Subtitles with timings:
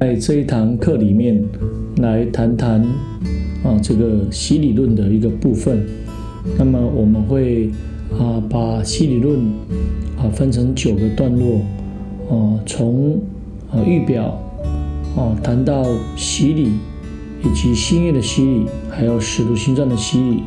[0.00, 1.42] 在这一堂课里面
[1.96, 2.80] 来谈谈
[3.64, 5.84] 啊这个洗礼论的一个部分。
[6.56, 7.68] 那么我们会
[8.12, 9.40] 啊把洗礼论
[10.16, 11.60] 啊分成九个段落，
[12.30, 13.20] 啊从
[13.72, 14.40] 啊预表
[15.16, 15.84] 啊谈到
[16.16, 16.68] 洗礼，
[17.44, 20.42] 以及新约的洗礼，还有使徒行传的洗礼，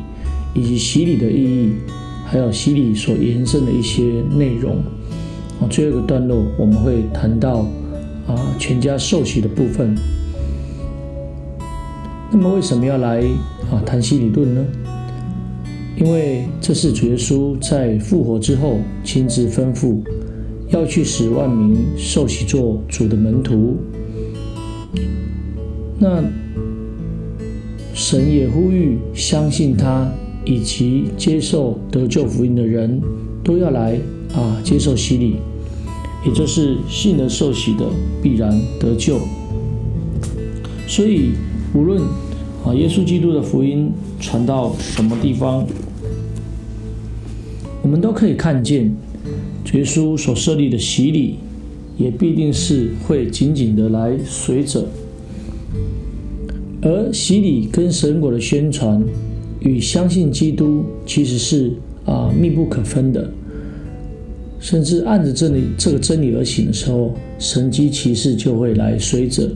[0.54, 1.72] 以及洗礼的意义，
[2.24, 4.76] 还有洗礼所延伸的一些内容。
[5.60, 7.66] 啊最后一个段落我们会谈到
[8.62, 9.92] 全家受洗的部分。
[12.30, 13.20] 那么为什么要来
[13.72, 14.64] 啊谈洗礼论呢？
[15.96, 19.98] 因为这是主耶稣在复活之后亲自吩咐，
[20.68, 23.78] 要去使万民受洗做主的门徒。
[25.98, 26.22] 那
[27.92, 30.08] 神也呼吁相信他
[30.44, 33.02] 以及接受得救福音的人
[33.42, 33.98] 都要来
[34.36, 35.38] 啊接受洗礼，
[36.24, 37.86] 也就是信而受洗的
[38.22, 39.20] 必然得救。
[40.86, 41.32] 所以
[41.74, 42.00] 无论
[42.64, 45.66] 啊耶稣基督的福音传到什么地方。
[47.84, 48.94] 我们都可以看见，
[49.72, 51.34] 耶稣所设立的洗礼，
[51.98, 54.86] 也必定是会紧紧的来随着。
[56.80, 59.02] 而洗礼跟神果的宣传
[59.58, 61.72] 与相信基督，其实是
[62.04, 63.32] 啊密不可分的。
[64.62, 69.50] 甚至按着真理这个真理而行的时候，神机骑士就会来随着。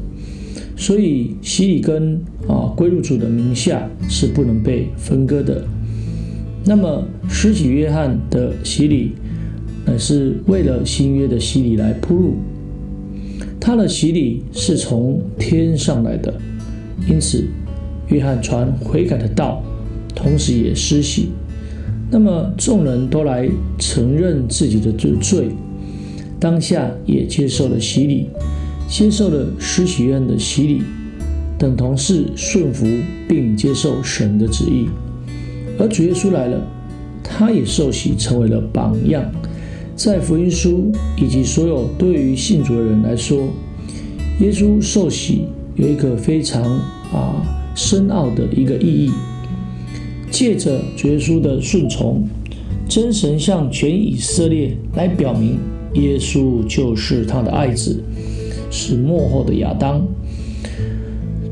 [0.77, 5.65] 所以洗礼跟啊归入主的名下是不能被分割的。
[6.65, 9.12] 那么，施洗约翰的洗礼，
[9.87, 12.34] 乃是为了新约的洗礼来铺路。
[13.61, 16.34] 他的洗礼是从天上来的，
[17.09, 17.45] 因此，
[18.09, 19.62] 约翰传悔改的道，
[20.17, 21.29] 同时也施洗。
[22.09, 25.51] 那么，众人都来承认自己的罪，罪
[26.39, 28.28] 当下也接受了洗礼，
[28.89, 30.83] 接受了施洗约翰的洗礼，
[31.59, 32.87] 等同是顺服
[33.28, 34.89] 并接受神的旨意。
[35.78, 36.65] 而主耶稣来了，
[37.25, 39.25] 他也受洗成为了榜样。
[39.97, 43.49] 在福音书以及所有对于信主的人来说，
[44.41, 46.62] 耶稣受洗有一个非常
[47.12, 47.43] 啊
[47.75, 49.11] 深奥的一个意义。
[50.31, 52.22] 借着主耶稣的顺从，
[52.88, 55.59] 真神向全以色列来表明，
[55.94, 58.03] 耶稣就是他的爱子，
[58.70, 60.06] 是幕后的亚当。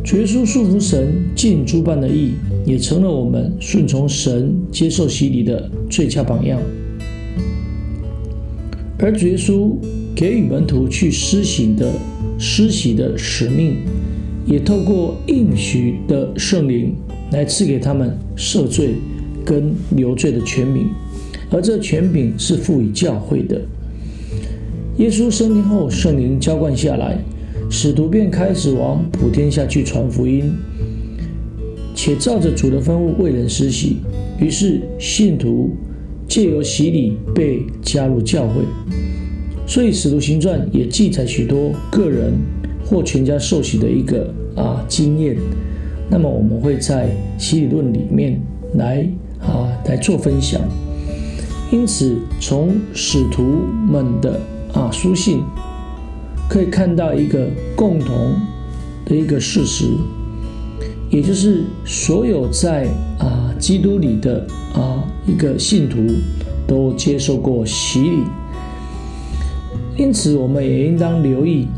[0.04, 2.32] 主耶稣束缚神尽诸般的义。
[2.66, 6.58] 也成了我们顺从神、接受洗礼的最佳榜样。
[8.98, 9.76] 而主耶稣
[10.14, 11.92] 给予门徒去施行的
[12.38, 13.76] 施洗的使命，
[14.46, 16.94] 也透过应许的圣灵
[17.34, 18.94] 来赐给他们赦罪
[19.44, 20.88] 跟留罪的权柄，
[21.50, 23.60] 而这权柄是赋予教会的。
[24.98, 27.18] 耶稣升天后，圣灵浇灌下来，
[27.68, 30.54] 使徒便开始往普天下去传福音。
[31.96, 33.96] 且照着主的吩咐为人施洗，
[34.40, 35.76] 于是信徒
[36.28, 38.62] 借由洗礼被加入教会。
[39.66, 42.32] 所以使徒行传也记载许多个人
[42.84, 45.36] 或全家受洗的一个啊经验。
[46.08, 48.40] 那么我们会在洗礼论里面
[48.74, 49.06] 来
[49.40, 50.60] 啊来做分享。
[51.72, 53.42] 因此从使徒
[53.90, 54.40] 们的
[54.72, 55.42] 啊书信
[56.48, 58.34] 可以看到一个共同
[59.04, 59.86] 的一个事实。
[61.10, 62.88] 也就是所有在
[63.18, 64.44] 啊基督里的
[64.74, 65.98] 啊一个信徒
[66.66, 68.24] 都接受过洗礼，
[69.96, 71.68] 因此我们也应当留意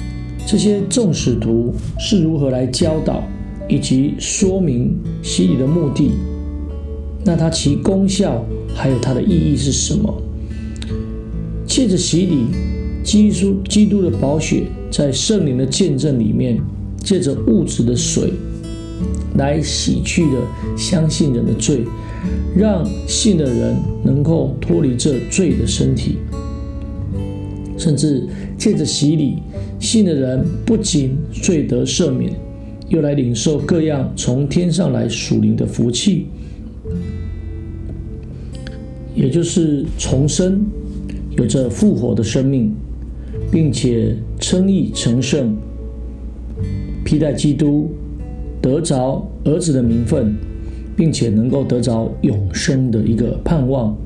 [0.47, 3.23] 这些众使徒是如何来教导
[3.69, 6.11] 以及说明洗礼的目的。
[7.25, 8.45] 那它其功效
[8.75, 10.23] 还有它的意义是什么？
[11.67, 12.47] 借着洗礼，
[13.03, 16.61] 基督基督的宝血在圣灵的见证里面，
[17.03, 18.33] 借着物质的水。
[19.37, 20.39] 来洗去的
[20.79, 21.85] 相信人的罪，
[22.57, 26.17] 让信的人能够脱离这罪的身体，
[27.77, 28.27] 甚至
[28.57, 29.43] 借着洗礼，
[29.79, 32.33] 信的人不仅罪得赦免，
[32.89, 36.27] 又来领受各样从天上来属灵的福气，
[39.15, 40.65] 也就是重生，
[41.37, 42.75] 有着复活的生命，
[43.51, 45.57] 并且称义成圣，
[47.05, 47.91] 披戴基督。
[48.59, 50.35] 得着儿子的名分，
[50.97, 53.97] 并且能够得着永生的一个盼望，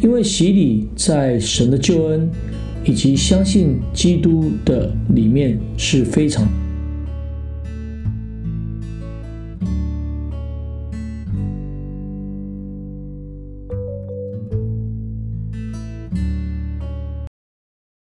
[0.00, 2.30] 因为洗礼在神的救恩
[2.84, 6.46] 以及相信基督的里面是非常。